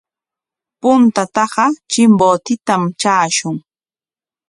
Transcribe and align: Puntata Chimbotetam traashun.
Puntata 0.81 1.43
Chimbotetam 1.89 2.81
traashun. 2.99 3.55